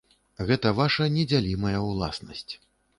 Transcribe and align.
Гэта 0.47 0.71
ваша 0.79 1.03
недзялімая 1.19 1.77
ўласнасць. 1.87 2.53